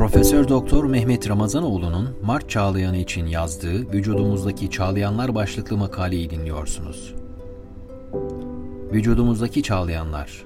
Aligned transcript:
Profesör 0.00 0.48
Doktor 0.48 0.84
Mehmet 0.84 1.28
Ramazanoğlu'nun 1.28 2.16
Mart 2.22 2.50
Çağlayanı 2.50 2.96
için 2.96 3.26
yazdığı 3.26 3.92
Vücudumuzdaki 3.92 4.70
Çağlayanlar 4.70 5.34
başlıklı 5.34 5.76
makaleyi 5.76 6.30
dinliyorsunuz. 6.30 7.14
Vücudumuzdaki 8.92 9.62
çağlayanlar 9.62 10.44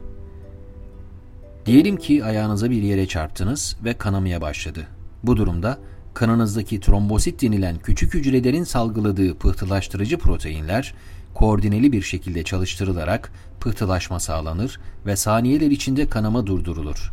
Diyelim 1.66 1.96
ki 1.96 2.24
ayağınıza 2.24 2.70
bir 2.70 2.82
yere 2.82 3.06
çarptınız 3.06 3.76
ve 3.84 3.94
kanamaya 3.94 4.40
başladı. 4.40 4.86
Bu 5.22 5.36
durumda 5.36 5.78
kanınızdaki 6.14 6.80
trombosit 6.80 7.42
denilen 7.42 7.78
küçük 7.78 8.14
hücrelerin 8.14 8.64
salgıladığı 8.64 9.38
pıhtılaştırıcı 9.38 10.18
proteinler 10.18 10.94
koordineli 11.34 11.92
bir 11.92 12.02
şekilde 12.02 12.42
çalıştırılarak 12.42 13.32
pıhtılaşma 13.60 14.20
sağlanır 14.20 14.80
ve 15.06 15.16
saniyeler 15.16 15.70
içinde 15.70 16.08
kanama 16.08 16.46
durdurulur. 16.46 17.12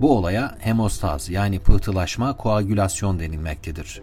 Bu 0.00 0.18
olaya 0.18 0.56
hemostaz 0.60 1.28
yani 1.28 1.58
pıhtılaşma 1.58 2.36
koagülasyon 2.36 3.20
denilmektedir. 3.20 4.02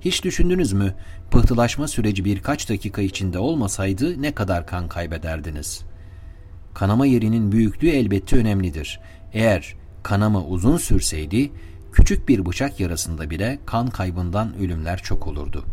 Hiç 0.00 0.24
düşündünüz 0.24 0.72
mü 0.72 0.94
pıhtılaşma 1.30 1.88
süreci 1.88 2.24
birkaç 2.24 2.68
dakika 2.70 3.02
içinde 3.02 3.38
olmasaydı 3.38 4.22
ne 4.22 4.34
kadar 4.34 4.66
kan 4.66 4.88
kaybederdiniz? 4.88 5.82
Kanama 6.74 7.06
yerinin 7.06 7.52
büyüklüğü 7.52 7.88
elbette 7.88 8.36
önemlidir. 8.36 9.00
Eğer 9.32 9.74
kanama 10.02 10.44
uzun 10.44 10.76
sürseydi 10.76 11.50
küçük 11.92 12.28
bir 12.28 12.46
bıçak 12.46 12.80
yarasında 12.80 13.30
bile 13.30 13.58
kan 13.66 13.86
kaybından 13.86 14.54
ölümler 14.56 14.98
çok 15.02 15.26
olurdu. 15.26 15.64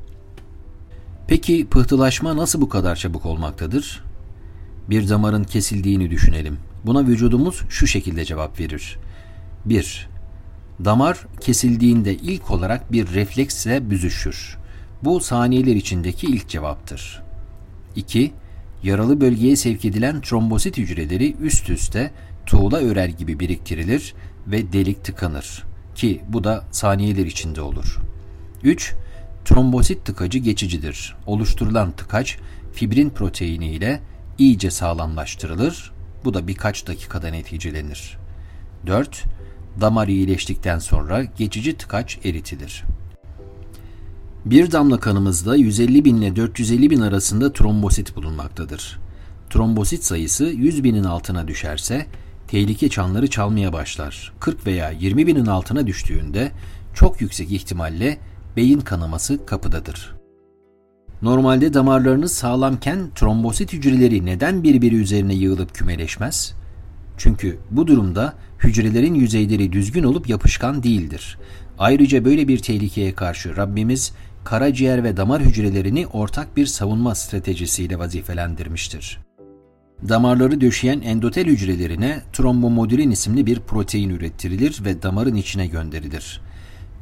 Peki 1.27 1.67
pıhtılaşma 1.67 2.37
nasıl 2.37 2.61
bu 2.61 2.69
kadar 2.69 2.95
çabuk 2.95 3.25
olmaktadır? 3.25 4.03
Bir 4.89 5.09
damarın 5.09 5.43
kesildiğini 5.43 6.11
düşünelim. 6.11 6.57
Buna 6.85 7.07
vücudumuz 7.07 7.61
şu 7.69 7.87
şekilde 7.87 8.25
cevap 8.25 8.59
verir. 8.59 8.97
1. 9.65 10.09
Damar 10.85 11.27
kesildiğinde 11.41 12.15
ilk 12.15 12.51
olarak 12.51 12.91
bir 12.91 13.13
refleksle 13.13 13.89
büzüşür. 13.89 14.57
Bu 15.03 15.19
saniyeler 15.19 15.75
içindeki 15.75 16.27
ilk 16.27 16.49
cevaptır. 16.49 17.23
2. 17.95 18.31
Yaralı 18.83 19.21
bölgeye 19.21 19.55
sevk 19.55 19.85
edilen 19.85 20.21
trombosit 20.21 20.77
hücreleri 20.77 21.35
üst 21.41 21.69
üste 21.69 22.11
tuğla 22.45 22.77
örer 22.77 23.09
gibi 23.09 23.39
biriktirilir 23.39 24.13
ve 24.47 24.73
delik 24.73 25.03
tıkanır 25.03 25.63
ki 25.95 26.21
bu 26.27 26.43
da 26.43 26.63
saniyeler 26.71 27.25
içinde 27.25 27.61
olur. 27.61 27.99
3. 28.63 28.93
Trombosit 29.45 30.05
tıkacı 30.05 30.39
geçicidir. 30.39 31.15
Oluşturulan 31.25 31.91
tıkaç 31.91 32.37
fibrin 32.73 33.09
proteini 33.09 33.67
ile 33.67 34.01
iyice 34.37 34.71
sağlamlaştırılır. 34.71 35.91
Bu 36.25 36.33
da 36.33 36.47
birkaç 36.47 36.87
dakikada 36.87 37.27
neticelenir. 37.27 38.17
4. 38.87 39.23
Damar 39.81 40.07
iyileştikten 40.07 40.79
sonra 40.79 41.23
geçici 41.23 41.77
tıkaç 41.77 42.25
eritilir. 42.25 42.83
Bir 44.45 44.71
damla 44.71 44.99
kanımızda 44.99 45.55
150 45.55 46.05
bin 46.05 46.15
ile 46.21 46.35
450 46.35 46.89
bin 46.89 47.01
arasında 47.01 47.53
trombosit 47.53 48.15
bulunmaktadır. 48.15 48.99
Trombosit 49.49 50.03
sayısı 50.03 50.45
100 50.45 50.83
binin 50.83 51.03
altına 51.03 51.47
düşerse 51.47 52.05
tehlike 52.47 52.89
çanları 52.89 53.27
çalmaya 53.27 53.73
başlar. 53.73 54.33
40 54.39 54.67
veya 54.67 54.91
20 54.91 55.27
binin 55.27 55.45
altına 55.45 55.87
düştüğünde 55.87 56.51
çok 56.93 57.21
yüksek 57.21 57.51
ihtimalle 57.51 58.17
beyin 58.55 58.79
kanaması 58.79 59.45
kapıdadır. 59.45 60.15
Normalde 61.21 61.73
damarlarınız 61.73 62.31
sağlamken 62.31 62.99
trombosit 63.15 63.73
hücreleri 63.73 64.25
neden 64.25 64.63
birbiri 64.63 64.95
üzerine 64.95 65.33
yığılıp 65.35 65.75
kümeleşmez? 65.75 66.53
Çünkü 67.17 67.59
bu 67.71 67.87
durumda 67.87 68.33
hücrelerin 68.63 69.13
yüzeyleri 69.13 69.71
düzgün 69.71 70.03
olup 70.03 70.29
yapışkan 70.29 70.83
değildir. 70.83 71.37
Ayrıca 71.79 72.25
böyle 72.25 72.47
bir 72.47 72.59
tehlikeye 72.59 73.15
karşı 73.15 73.57
Rabbimiz 73.57 74.13
karaciğer 74.43 75.03
ve 75.03 75.17
damar 75.17 75.41
hücrelerini 75.41 76.07
ortak 76.07 76.57
bir 76.57 76.65
savunma 76.65 77.15
stratejisiyle 77.15 77.99
vazifelendirmiştir. 77.99 79.19
Damarları 80.09 80.61
döşeyen 80.61 81.01
endotel 81.01 81.45
hücrelerine 81.45 82.21
trombomodulin 82.33 83.11
isimli 83.11 83.45
bir 83.45 83.59
protein 83.59 84.09
ürettirilir 84.09 84.85
ve 84.85 85.01
damarın 85.01 85.35
içine 85.35 85.67
gönderilir. 85.67 86.41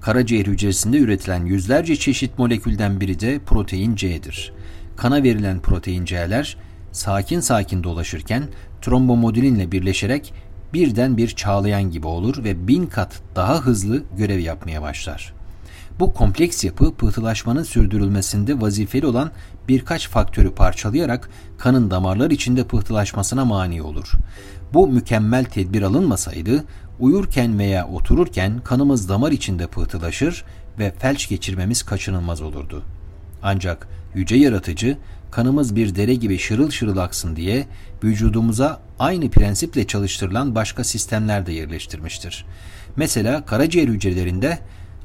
Karaciğer 0.02 0.46
hücresinde 0.46 0.98
üretilen 0.98 1.46
yüzlerce 1.46 1.96
çeşit 1.96 2.40
molekülden 2.40 3.02
biri 3.02 3.20
de 3.20 3.40
protein 3.46 3.96
C'dir. 3.96 4.54
Kana 4.96 5.24
verilen 5.24 5.60
protein 5.60 6.06
C'ler 6.06 6.58
sakin 6.92 7.40
sakin 7.40 7.84
dolaşırken 7.84 8.44
trombomodulinle 8.82 9.72
birleşerek 9.72 10.34
birden 10.74 11.18
bir 11.18 11.28
çağlayan 11.28 11.92
gibi 11.92 12.08
olur 12.08 12.44
ve 12.44 12.68
bin 12.68 12.86
kat 12.86 13.22
daha 13.36 13.60
hızlı 13.60 14.04
görev 14.18 14.40
yapmaya 14.40 14.82
başlar. 14.82 15.34
Bu 16.00 16.14
kompleks 16.14 16.64
yapı 16.64 16.96
pıhtılaşmanın 16.96 17.64
sürdürülmesinde 17.64 18.62
vazifeli 18.62 19.06
olan 19.06 19.32
birkaç 19.68 20.10
faktörü 20.10 20.56
parçalayarak 20.56 21.30
kanın 21.58 21.92
damarlar 21.92 22.32
içinde 22.32 22.64
pıhtılaşmasına 22.64 23.46
mani 23.46 23.82
olur. 23.82 24.12
Bu 24.74 24.88
mükemmel 24.88 25.46
tedbir 25.46 25.82
alınmasaydı 25.82 26.64
uyurken 27.00 27.60
veya 27.60 27.88
otururken 27.88 28.60
kanımız 28.60 29.10
damar 29.10 29.32
içinde 29.32 29.68
pıhtılaşır 29.68 30.46
ve 30.80 30.94
felç 31.00 31.30
geçirmemiz 31.30 31.84
kaçınılmaz 31.84 32.42
olurdu. 32.42 32.84
Ancak 33.44 33.88
yüce 34.16 34.36
yaratıcı 34.36 34.98
kanımız 35.32 35.76
bir 35.76 35.96
dere 35.96 36.16
gibi 36.16 36.38
şırıl 36.38 36.72
şırıl 36.72 36.98
aksın 36.98 37.36
diye 37.36 37.68
vücudumuza 38.04 38.82
aynı 39.00 39.30
prensiple 39.30 39.88
çalıştırılan 39.88 40.56
başka 40.56 40.84
sistemler 40.84 41.46
de 41.46 41.52
yerleştirmiştir. 41.52 42.46
Mesela 42.96 43.46
karaciğer 43.46 43.88
hücrelerinde 43.88 44.60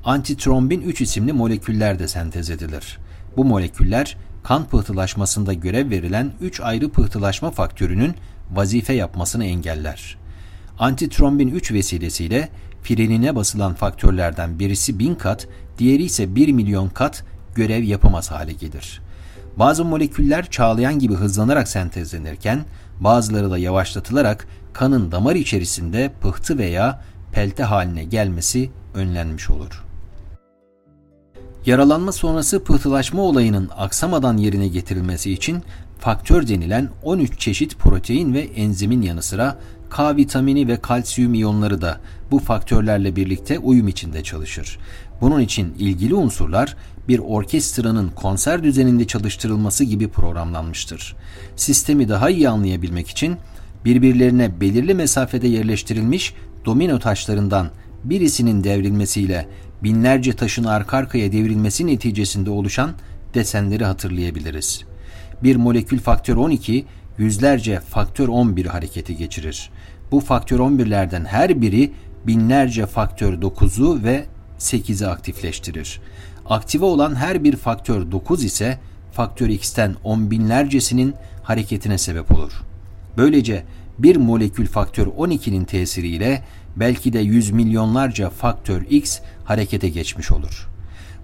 antitrombin 0.05 0.81
3 0.81 1.01
isimli 1.01 1.33
moleküller 1.33 1.99
de 1.99 2.09
sentez 2.09 2.51
edilir. 2.51 2.99
Bu 3.37 3.45
moleküller 3.45 4.17
kan 4.43 4.65
pıhtılaşmasında 4.65 5.53
görev 5.53 5.91
verilen 5.91 6.33
3 6.41 6.61
ayrı 6.61 6.89
pıhtılaşma 6.89 7.51
faktörünün 7.51 8.15
vazife 8.51 8.93
yapmasını 8.93 9.45
engeller. 9.45 10.19
Antitrombin 10.79 11.49
3 11.49 11.73
vesilesiyle 11.73 12.49
frenine 12.83 13.37
basılan 13.37 13.75
faktörlerden 13.75 14.59
birisi 14.59 14.99
1000 14.99 15.15
kat, 15.15 15.49
diğeri 15.79 16.03
ise 16.03 16.35
1 16.35 16.53
milyon 16.53 16.89
kat 16.89 17.25
görev 17.55 17.83
yapamaz 17.83 18.31
hale 18.31 18.53
gelir. 18.53 19.03
Bazı 19.57 19.85
moleküller 19.85 20.51
çağlayan 20.51 20.99
gibi 20.99 21.15
hızlanarak 21.15 21.69
sentezlenirken 21.69 22.65
bazıları 23.01 23.51
da 23.51 23.59
yavaşlatılarak 23.59 24.49
kanın 24.73 25.13
damar 25.13 25.35
içerisinde 25.35 26.13
pıhtı 26.21 26.59
veya 26.59 27.03
pelte 27.33 27.63
haline 27.63 28.05
gelmesi 28.05 28.71
önlenmiş 28.95 29.51
olur. 29.51 29.85
Yaralanma 31.67 32.13
sonrası 32.13 32.65
pıhtılaşma 32.65 33.23
olayının 33.23 33.71
aksamadan 33.77 34.37
yerine 34.37 34.69
getirilmesi 34.69 35.33
için 35.33 35.63
faktör 35.99 36.49
denilen 36.49 36.89
13 37.03 37.41
çeşit 37.41 37.79
protein 37.79 38.35
ve 38.35 38.41
enzimin 38.41 39.03
yanı 39.03 39.23
sıra 39.23 39.57
K 39.91 40.17
vitamini 40.17 40.69
ve 40.69 40.81
kalsiyum 40.81 41.35
iyonları 41.35 41.81
da 41.81 42.01
bu 42.31 42.39
faktörlerle 42.39 43.17
birlikte 43.17 43.59
uyum 43.59 43.89
içinde 43.89 44.23
çalışır. 44.23 44.79
Bunun 45.21 45.41
için 45.41 45.75
ilgili 45.79 46.15
unsurlar 46.15 46.77
bir 47.09 47.19
orkestranın 47.19 48.11
konser 48.11 48.63
düzeninde 48.63 49.07
çalıştırılması 49.07 49.85
gibi 49.85 50.09
programlanmıştır. 50.09 51.17
Sistemi 51.57 52.09
daha 52.09 52.31
iyi 52.31 52.49
anlayabilmek 52.49 53.09
için 53.09 53.37
birbirlerine 53.85 54.61
belirli 54.61 54.95
mesafede 54.95 55.49
yerleştirilmiş 55.49 56.35
domino 56.65 56.99
taşlarından 56.99 57.69
birisinin 58.05 58.65
devrilmesiyle 58.65 59.49
binlerce 59.83 60.33
taşın 60.33 60.65
arka 60.65 60.97
arkaya 60.97 61.33
devrilmesi 61.33 61.87
neticesinde 61.87 62.51
oluşan 62.51 62.91
desenleri 63.35 63.85
hatırlayabiliriz. 63.85 64.85
Bir 65.43 65.57
molekül 65.57 66.01
faktör 66.01 66.37
12 66.37 66.85
yüzlerce 67.19 67.81
faktör 67.81 68.29
11 68.29 68.67
hareketi 68.67 69.17
geçirir. 69.17 69.71
Bu 70.11 70.21
faktör 70.21 70.59
11'lerden 70.59 71.25
her 71.25 71.61
biri 71.61 71.93
binlerce 72.27 72.87
faktör 72.87 73.33
9'u 73.33 74.03
ve 74.03 74.25
8'i 74.59 75.07
aktifleştirir. 75.07 76.01
Aktive 76.47 76.85
olan 76.85 77.15
her 77.15 77.45
bir 77.45 77.57
faktör 77.57 78.11
9 78.11 78.45
ise 78.45 78.79
faktör 79.13 79.49
x'ten 79.49 79.95
on 80.05 80.31
binlercesinin 80.31 81.15
hareketine 81.43 81.99
sebep 81.99 82.33
olur. 82.33 82.53
Böylece 83.17 83.65
bir 83.99 84.17
molekül 84.17 84.67
faktör 84.67 85.07
12'nin 85.07 85.65
tesiriyle 85.65 86.45
belki 86.77 87.13
de 87.13 87.19
yüz 87.19 87.51
milyonlarca 87.51 88.31
faktör 88.31 88.83
x 88.91 89.21
harekete 89.45 89.89
geçmiş 89.89 90.33
olur. 90.33 90.69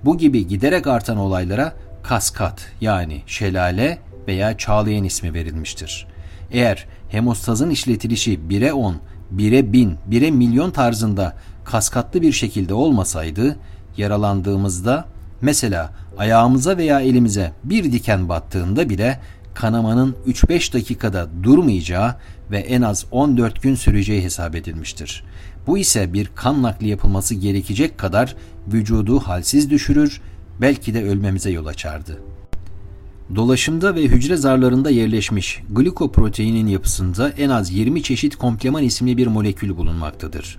Bu 0.04 0.18
gibi 0.18 0.46
giderek 0.46 0.86
artan 0.86 1.16
olaylara 1.16 1.72
kaskat 2.02 2.66
yani 2.80 3.22
şelale 3.26 3.98
veya 4.28 4.58
çağlayan 4.58 5.04
ismi 5.04 5.34
verilmiştir. 5.34 6.06
Eğer 6.50 6.86
hemostazın 7.08 7.70
işletilişi 7.70 8.38
1'e 8.38 8.72
10, 8.72 8.96
1'e 9.36 9.72
1000, 9.72 9.96
1'e 10.10 10.30
milyon 10.30 10.70
tarzında 10.70 11.36
kaskatlı 11.64 12.22
bir 12.22 12.32
şekilde 12.32 12.74
olmasaydı 12.74 13.56
yaralandığımızda 13.96 15.04
mesela 15.40 15.92
ayağımıza 16.18 16.76
veya 16.76 17.00
elimize 17.00 17.52
bir 17.64 17.92
diken 17.92 18.28
battığında 18.28 18.90
bile 18.90 19.20
kanamanın 19.54 20.16
3-5 20.26 20.72
dakikada 20.72 21.28
durmayacağı 21.42 22.14
ve 22.50 22.58
en 22.58 22.82
az 22.82 23.06
14 23.10 23.62
gün 23.62 23.74
süreceği 23.74 24.22
hesap 24.22 24.54
edilmiştir. 24.54 25.24
Bu 25.66 25.78
ise 25.78 26.12
bir 26.12 26.30
kan 26.34 26.62
nakli 26.62 26.88
yapılması 26.88 27.34
gerekecek 27.34 27.98
kadar 27.98 28.36
vücudu 28.72 29.20
halsiz 29.20 29.70
düşürür, 29.70 30.20
belki 30.60 30.94
de 30.94 31.04
ölmemize 31.04 31.50
yol 31.50 31.66
açardı. 31.66 32.20
Dolaşımda 33.34 33.94
ve 33.94 34.02
hücre 34.02 34.36
zarlarında 34.36 34.90
yerleşmiş 34.90 35.62
glikoproteinin 35.70 36.66
yapısında 36.66 37.30
en 37.30 37.50
az 37.50 37.70
20 37.70 38.02
çeşit 38.02 38.36
kompleman 38.36 38.82
isimli 38.82 39.16
bir 39.16 39.26
molekül 39.26 39.76
bulunmaktadır. 39.76 40.58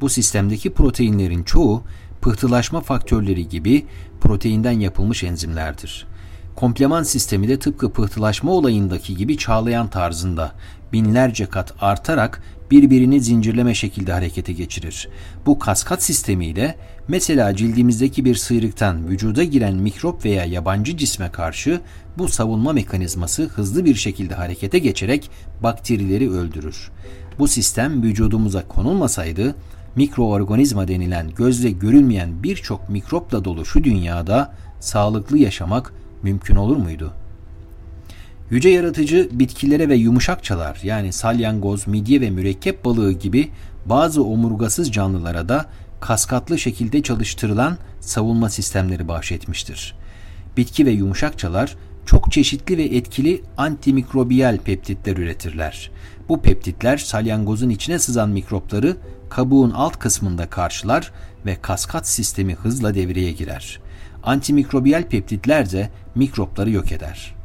Bu 0.00 0.08
sistemdeki 0.08 0.70
proteinlerin 0.70 1.42
çoğu 1.42 1.82
pıhtılaşma 2.20 2.80
faktörleri 2.80 3.48
gibi 3.48 3.86
proteinden 4.20 4.80
yapılmış 4.80 5.24
enzimlerdir. 5.24 6.06
Kompleman 6.54 7.02
sistemi 7.02 7.48
de 7.48 7.58
tıpkı 7.58 7.92
pıhtılaşma 7.92 8.52
olayındaki 8.52 9.16
gibi 9.16 9.38
çağlayan 9.38 9.88
tarzında 9.90 10.52
binlerce 10.92 11.46
kat 11.46 11.74
artarak 11.80 12.42
birbirini 12.70 13.20
zincirleme 13.20 13.74
şekilde 13.74 14.12
harekete 14.12 14.52
geçirir. 14.52 15.08
Bu 15.46 15.58
kaskat 15.58 16.02
sistemiyle 16.02 16.76
mesela 17.08 17.56
cildimizdeki 17.56 18.24
bir 18.24 18.34
sıyrıktan 18.34 19.08
vücuda 19.08 19.44
giren 19.44 19.74
mikrop 19.74 20.24
veya 20.24 20.44
yabancı 20.44 20.96
cisme 20.96 21.30
karşı 21.30 21.80
bu 22.18 22.28
savunma 22.28 22.72
mekanizması 22.72 23.42
hızlı 23.42 23.84
bir 23.84 23.94
şekilde 23.94 24.34
harekete 24.34 24.78
geçerek 24.78 25.30
bakterileri 25.62 26.30
öldürür. 26.30 26.90
Bu 27.38 27.48
sistem 27.48 28.02
vücudumuza 28.02 28.68
konulmasaydı 28.68 29.54
mikroorganizma 29.96 30.88
denilen 30.88 31.30
gözle 31.36 31.70
görülmeyen 31.70 32.42
birçok 32.42 32.90
mikropla 32.90 33.44
dolu 33.44 33.64
şu 33.64 33.84
dünyada 33.84 34.54
sağlıklı 34.80 35.38
yaşamak 35.38 35.92
mümkün 36.22 36.56
olur 36.56 36.76
muydu? 36.76 37.12
Yüce 38.50 38.68
yaratıcı 38.68 39.28
bitkilere 39.32 39.88
ve 39.88 39.94
yumuşakçalar 39.94 40.80
yani 40.82 41.12
salyangoz, 41.12 41.86
midye 41.86 42.20
ve 42.20 42.30
mürekkep 42.30 42.84
balığı 42.84 43.12
gibi 43.12 43.50
bazı 43.86 44.24
omurgasız 44.24 44.92
canlılara 44.92 45.48
da 45.48 45.66
kaskatlı 46.00 46.58
şekilde 46.58 47.02
çalıştırılan 47.02 47.78
savunma 48.00 48.50
sistemleri 48.50 49.08
bahşetmiştir. 49.08 49.94
Bitki 50.56 50.86
ve 50.86 50.90
yumuşakçalar 50.90 51.76
çok 52.06 52.32
çeşitli 52.32 52.78
ve 52.78 52.84
etkili 52.84 53.42
antimikrobiyal 53.56 54.58
peptitler 54.58 55.16
üretirler. 55.16 55.90
Bu 56.28 56.42
peptitler 56.42 56.96
salyangozun 56.96 57.70
içine 57.70 57.98
sızan 57.98 58.28
mikropları 58.28 58.96
kabuğun 59.28 59.70
alt 59.70 59.98
kısmında 59.98 60.50
karşılar 60.50 61.12
ve 61.46 61.56
kaskat 61.62 62.08
sistemi 62.08 62.54
hızla 62.54 62.94
devreye 62.94 63.32
girer. 63.32 63.80
Antimikrobiyal 64.22 65.02
peptitler 65.02 65.72
de 65.72 65.90
mikropları 66.14 66.70
yok 66.70 66.92
eder. 66.92 67.35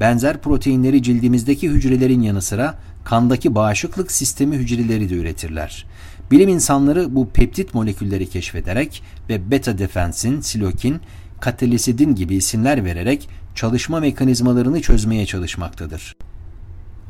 Benzer 0.00 0.40
proteinleri 0.40 1.02
cildimizdeki 1.02 1.68
hücrelerin 1.70 2.22
yanı 2.22 2.42
sıra 2.42 2.74
kandaki 3.04 3.54
bağışıklık 3.54 4.12
sistemi 4.12 4.56
hücreleri 4.56 5.10
de 5.10 5.14
üretirler. 5.14 5.86
Bilim 6.30 6.48
insanları 6.48 7.14
bu 7.14 7.28
peptit 7.28 7.74
molekülleri 7.74 8.30
keşfederek 8.30 9.02
ve 9.28 9.50
beta 9.50 9.78
defensin, 9.78 10.40
silokin, 10.40 11.00
katalisidin 11.40 12.14
gibi 12.14 12.34
isimler 12.34 12.84
vererek 12.84 13.28
çalışma 13.54 14.00
mekanizmalarını 14.00 14.80
çözmeye 14.80 15.26
çalışmaktadır. 15.26 16.16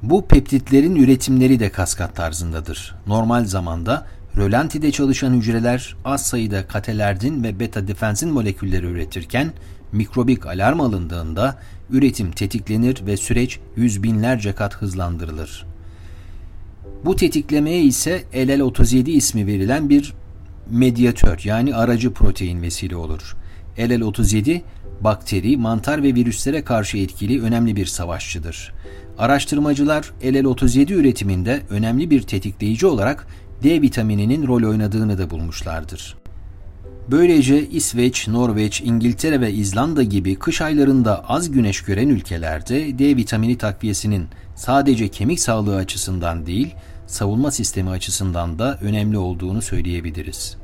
Bu 0.02 0.26
peptitlerin 0.26 0.96
üretimleri 0.96 1.60
de 1.60 1.70
kaskat 1.70 2.16
tarzındadır. 2.16 2.94
Normal 3.06 3.44
zamanda 3.44 4.06
rölantide 4.36 4.92
çalışan 4.92 5.34
hücreler 5.34 5.96
az 6.04 6.26
sayıda 6.26 6.66
katelerdin 6.66 7.44
ve 7.44 7.60
beta 7.60 7.88
defensin 7.88 8.32
molekülleri 8.32 8.86
üretirken 8.86 9.52
mikrobik 9.92 10.46
alarm 10.46 10.80
alındığında 10.80 11.58
üretim 11.90 12.30
tetiklenir 12.30 13.06
ve 13.06 13.16
süreç 13.16 13.58
yüz 13.76 14.02
binlerce 14.02 14.52
kat 14.52 14.74
hızlandırılır. 14.74 15.66
Bu 17.04 17.16
tetiklemeye 17.16 17.82
ise 17.82 18.22
LL37 18.34 19.10
ismi 19.10 19.46
verilen 19.46 19.90
bir 19.90 20.14
medyatör 20.70 21.40
yani 21.44 21.74
aracı 21.74 22.12
protein 22.12 22.62
vesile 22.62 22.96
olur. 22.96 23.36
LL37 23.78 24.60
bakteri, 25.00 25.56
mantar 25.56 26.02
ve 26.02 26.14
virüslere 26.14 26.64
karşı 26.64 26.98
etkili 26.98 27.42
önemli 27.42 27.76
bir 27.76 27.86
savaşçıdır. 27.86 28.72
Araştırmacılar 29.18 30.12
LL37 30.22 30.92
üretiminde 30.92 31.62
önemli 31.70 32.10
bir 32.10 32.22
tetikleyici 32.22 32.86
olarak 32.86 33.26
D 33.62 33.82
vitamininin 33.82 34.46
rol 34.46 34.62
oynadığını 34.62 35.18
da 35.18 35.30
bulmuşlardır. 35.30 36.16
Böylece 37.10 37.68
İsveç, 37.68 38.28
Norveç, 38.28 38.80
İngiltere 38.80 39.40
ve 39.40 39.52
İzlanda 39.52 40.02
gibi 40.02 40.34
kış 40.34 40.60
aylarında 40.60 41.24
az 41.28 41.50
güneş 41.50 41.82
gören 41.82 42.08
ülkelerde 42.08 42.98
D 42.98 43.16
vitamini 43.16 43.58
takviyesinin 43.58 44.26
sadece 44.54 45.08
kemik 45.08 45.40
sağlığı 45.40 45.76
açısından 45.76 46.46
değil, 46.46 46.74
savunma 47.06 47.50
sistemi 47.50 47.90
açısından 47.90 48.58
da 48.58 48.78
önemli 48.82 49.18
olduğunu 49.18 49.62
söyleyebiliriz. 49.62 50.56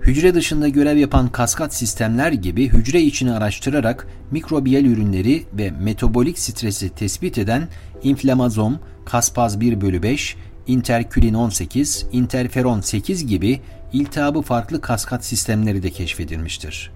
Hücre 0.00 0.34
dışında 0.34 0.68
görev 0.68 0.96
yapan 0.96 1.28
kaskat 1.28 1.74
sistemler 1.74 2.32
gibi 2.32 2.68
hücre 2.68 3.02
içini 3.02 3.32
araştırarak 3.32 4.06
mikrobiyal 4.30 4.84
ürünleri 4.84 5.44
ve 5.52 5.70
metabolik 5.70 6.38
stresi 6.38 6.88
tespit 6.88 7.38
eden 7.38 7.68
inflamazom, 8.02 8.78
kaspaz 9.04 9.60
1 9.60 9.80
bölü 9.80 10.02
5, 10.02 10.36
interkülin 10.66 11.34
18, 11.34 12.06
interferon 12.12 12.80
8 12.80 13.26
gibi 13.26 13.60
iltihabı 13.92 14.42
farklı 14.42 14.80
kaskat 14.80 15.24
sistemleri 15.24 15.82
de 15.82 15.90
keşfedilmiştir. 15.90 16.92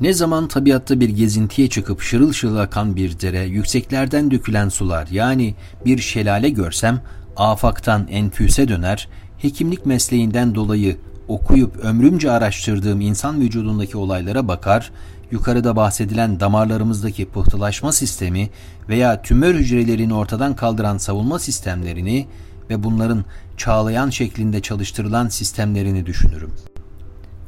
Ne 0.00 0.12
zaman 0.12 0.48
tabiatta 0.48 1.00
bir 1.00 1.08
gezintiye 1.08 1.68
çıkıp 1.68 2.00
şırıl 2.00 2.32
şırıl 2.32 2.56
akan 2.56 2.96
bir 2.96 3.20
dere, 3.20 3.44
yükseklerden 3.44 4.30
dökülen 4.30 4.68
sular 4.68 5.06
yani 5.10 5.54
bir 5.84 5.98
şelale 5.98 6.50
görsem 6.50 7.00
afaktan 7.36 8.08
enfüse 8.10 8.68
döner, 8.68 9.08
hekimlik 9.38 9.86
mesleğinden 9.86 10.54
dolayı 10.54 10.96
okuyup 11.28 11.76
ömrümce 11.76 12.30
araştırdığım 12.30 13.00
insan 13.00 13.40
vücudundaki 13.40 13.96
olaylara 13.96 14.48
bakar, 14.48 14.92
yukarıda 15.32 15.76
bahsedilen 15.76 16.40
damarlarımızdaki 16.40 17.26
pıhtılaşma 17.26 17.92
sistemi 17.92 18.50
veya 18.88 19.22
tümör 19.22 19.54
hücrelerini 19.54 20.14
ortadan 20.14 20.56
kaldıran 20.56 20.98
savunma 20.98 21.38
sistemlerini 21.38 22.26
ve 22.70 22.82
bunların 22.82 23.24
çağlayan 23.56 24.10
şeklinde 24.10 24.60
çalıştırılan 24.60 25.28
sistemlerini 25.28 26.06
düşünürüm. 26.06 26.50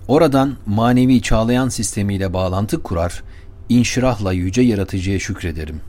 Oradan 0.08 0.56
manevi 0.66 1.22
çağlayan 1.22 1.68
sistemiyle 1.68 2.32
bağlantı 2.32 2.82
kurar, 2.82 3.22
inşirahla 3.68 4.32
yüce 4.32 4.62
yaratıcıya 4.62 5.18
şükrederim. 5.18 5.80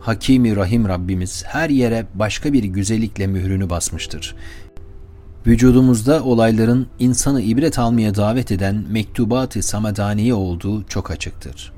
Hakimi 0.00 0.56
Rahim 0.56 0.88
Rabbimiz 0.88 1.44
her 1.46 1.70
yere 1.70 2.06
başka 2.14 2.52
bir 2.52 2.64
güzellikle 2.64 3.26
mührünü 3.26 3.70
basmıştır. 3.70 4.34
Vücudumuzda 5.46 6.24
olayların 6.24 6.86
insanı 6.98 7.42
ibret 7.42 7.78
almaya 7.78 8.14
davet 8.14 8.52
eden 8.52 8.84
mektubat-ı 8.90 9.62
samadaniye 9.62 10.34
olduğu 10.34 10.84
çok 10.84 11.10
açıktır. 11.10 11.72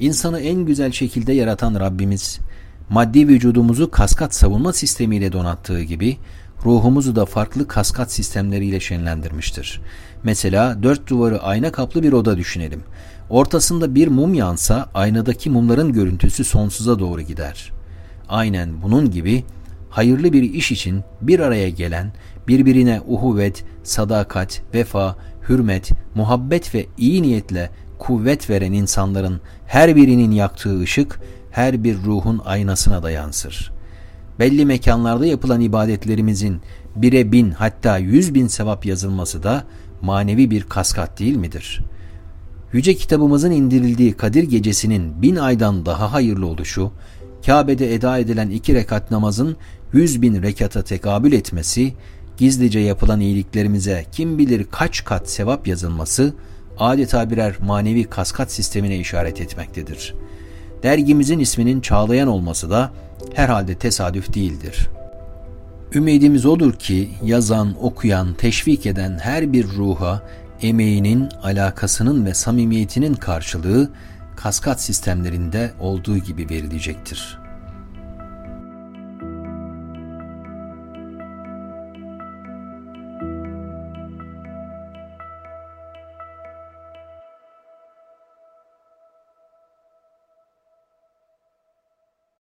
İnsanı 0.00 0.40
en 0.40 0.64
güzel 0.64 0.92
şekilde 0.92 1.32
yaratan 1.32 1.80
Rabbimiz, 1.80 2.38
maddi 2.90 3.28
vücudumuzu 3.28 3.90
kaskat 3.90 4.34
savunma 4.34 4.72
sistemiyle 4.72 5.32
donattığı 5.32 5.82
gibi, 5.82 6.16
ruhumuzu 6.64 7.16
da 7.16 7.26
farklı 7.26 7.68
kaskat 7.68 8.12
sistemleriyle 8.12 8.80
şenlendirmiştir. 8.80 9.80
Mesela 10.22 10.82
dört 10.82 11.08
duvarı 11.08 11.42
ayna 11.42 11.72
kaplı 11.72 12.02
bir 12.02 12.12
oda 12.12 12.36
düşünelim. 12.36 12.82
Ortasında 13.30 13.94
bir 13.94 14.08
mum 14.08 14.34
yansa 14.34 14.88
aynadaki 14.94 15.50
mumların 15.50 15.92
görüntüsü 15.92 16.44
sonsuza 16.44 16.98
doğru 16.98 17.20
gider. 17.20 17.72
Aynen 18.28 18.82
bunun 18.82 19.10
gibi 19.10 19.44
hayırlı 19.92 20.32
bir 20.32 20.42
iş 20.42 20.72
için 20.72 21.02
bir 21.20 21.40
araya 21.40 21.70
gelen, 21.70 22.12
birbirine 22.48 23.00
uhuvvet, 23.06 23.64
sadakat, 23.82 24.62
vefa, 24.74 25.16
hürmet, 25.48 25.90
muhabbet 26.14 26.74
ve 26.74 26.86
iyi 26.98 27.22
niyetle 27.22 27.70
kuvvet 27.98 28.50
veren 28.50 28.72
insanların 28.72 29.40
her 29.66 29.96
birinin 29.96 30.30
yaktığı 30.30 30.80
ışık 30.80 31.20
her 31.50 31.84
bir 31.84 31.96
ruhun 31.96 32.40
aynasına 32.44 33.02
da 33.02 33.10
yansır. 33.10 33.72
Belli 34.38 34.66
mekanlarda 34.66 35.26
yapılan 35.26 35.60
ibadetlerimizin 35.60 36.60
bire 36.96 37.32
bin 37.32 37.50
hatta 37.50 37.98
yüz 37.98 38.34
bin 38.34 38.46
sevap 38.46 38.86
yazılması 38.86 39.42
da 39.42 39.64
manevi 40.00 40.50
bir 40.50 40.62
kaskat 40.62 41.18
değil 41.18 41.36
midir? 41.36 41.80
Yüce 42.72 42.94
kitabımızın 42.94 43.50
indirildiği 43.50 44.12
Kadir 44.12 44.42
gecesinin 44.42 45.22
bin 45.22 45.36
aydan 45.36 45.86
daha 45.86 46.12
hayırlı 46.12 46.46
oluşu, 46.46 46.92
Kabe'de 47.46 47.94
eda 47.94 48.18
edilen 48.18 48.50
iki 48.50 48.74
rekat 48.74 49.10
namazın 49.10 49.56
yüz 49.92 50.22
bin 50.22 50.42
rekata 50.42 50.82
tekabül 50.82 51.32
etmesi, 51.32 51.94
gizlice 52.36 52.78
yapılan 52.78 53.20
iyiliklerimize 53.20 54.04
kim 54.12 54.38
bilir 54.38 54.66
kaç 54.70 55.04
kat 55.04 55.30
sevap 55.30 55.66
yazılması, 55.66 56.34
adeta 56.78 57.30
birer 57.30 57.54
manevi 57.60 58.04
kaskat 58.04 58.52
sistemine 58.52 58.98
işaret 58.98 59.40
etmektedir. 59.40 60.14
Dergimizin 60.82 61.38
isminin 61.38 61.80
Çağlayan 61.80 62.28
olması 62.28 62.70
da 62.70 62.92
herhalde 63.34 63.74
tesadüf 63.74 64.34
değildir. 64.34 64.88
Ümidimiz 65.94 66.46
odur 66.46 66.72
ki 66.72 67.10
yazan, 67.24 67.74
okuyan, 67.84 68.34
teşvik 68.34 68.86
eden 68.86 69.18
her 69.18 69.52
bir 69.52 69.68
ruha 69.68 70.22
emeğinin, 70.62 71.28
alakasının 71.42 72.26
ve 72.26 72.34
samimiyetinin 72.34 73.14
karşılığı 73.14 73.90
kaskat 74.36 74.80
sistemlerinde 74.80 75.72
olduğu 75.80 76.18
gibi 76.18 76.50
verilecektir. 76.50 77.41